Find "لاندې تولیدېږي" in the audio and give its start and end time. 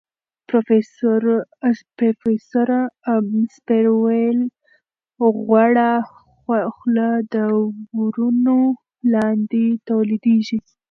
9.13-10.59